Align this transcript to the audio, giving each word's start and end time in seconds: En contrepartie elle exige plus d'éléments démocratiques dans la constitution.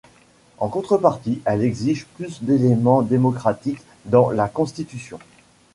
En 0.57 0.67
contrepartie 0.67 1.43
elle 1.45 1.61
exige 1.63 2.07
plus 2.15 2.41
d'éléments 2.41 3.03
démocratiques 3.03 3.83
dans 4.05 4.31
la 4.31 4.47
constitution. 4.49 5.19